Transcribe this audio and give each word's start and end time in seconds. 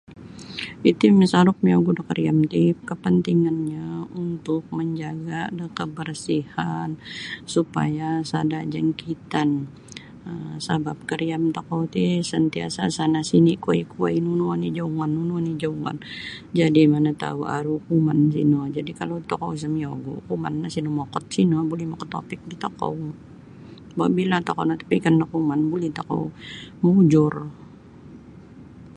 Iti 0.89 1.05
masaruk 1.19 1.57
miyogu' 1.63 1.97
da 1.97 2.03
kariam 2.09 2.37
ti 2.51 2.61
kapantingannyo 2.89 3.89
untuk 4.23 4.63
manjaga' 4.77 5.47
da 5.57 5.65
kabarsihan 5.77 6.89
supaya 7.53 8.07
sada' 8.31 8.63
jangkitan 8.73 9.49
um 10.29 10.53
sabap 10.65 10.97
kariam 11.09 11.43
tokou 11.55 11.81
ti 11.93 12.05
santiasa' 12.31 12.91
sana 12.97 13.19
sini' 13.29 13.61
kuai-kuai 13.63 14.15
nunu 14.25 14.45
oni' 14.55 14.75
joungon 14.77 15.09
nunu 15.17 15.33
oni' 15.41 15.55
joungon 15.61 15.97
jadi' 16.57 16.91
mana 16.93 17.11
tau' 17.23 17.43
aru 17.57 17.75
kuman 17.87 18.19
sino. 18.35 18.59
Jadi' 18.75 18.93
kalau 18.99 19.17
tokou 19.29 19.49
isa 19.57 19.67
miyogu' 19.75 20.23
kuman 20.27 20.53
no 20.61 20.67
sinumokot 20.75 21.23
sino 21.35 21.55
buli 21.69 21.85
makatopik 21.91 22.41
da 22.49 22.55
tokou 22.63 22.93
bila 24.17 24.37
tokou 24.47 24.63
notopikon 24.67 25.15
da 25.19 25.25
kuman 25.33 25.61
buli 25.71 25.87
tokou 25.97 26.23
maujur. 26.81 27.33